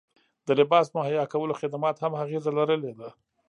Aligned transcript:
د 0.47 0.49
لباس 0.59 0.87
مهیا 0.97 1.23
کولو 1.33 1.53
خدماتو 1.61 2.01
هم 2.05 2.13
اغیزه 2.23 2.51
لرلې 2.57 2.93
ده 2.99 3.09